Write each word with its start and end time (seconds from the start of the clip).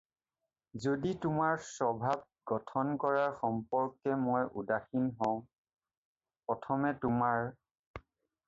যদি 0.83 1.11
তোমাৰ 1.25 1.59
স্বভাব 1.65 2.23
গঠন 2.53 2.95
কৰা 3.03 3.27
সম্পৰ্কে 3.41 4.17
মই 4.23 4.49
উদাসীন 4.63 5.05
হওঁ 5.21 5.39
প্ৰথমতে 6.49 7.07
তোমাৰ 7.07 7.47